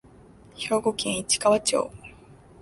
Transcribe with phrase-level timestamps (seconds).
[0.55, 1.91] 兵庫県市川町